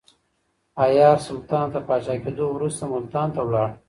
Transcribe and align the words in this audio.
حيار 0.81 1.17
سلطان 1.27 1.65
تر 1.73 1.81
پاچا 1.87 2.15
کېدو 2.23 2.45
وروسته 2.51 2.83
ملتان 2.93 3.27
ته 3.35 3.41
ولاړ. 3.45 3.69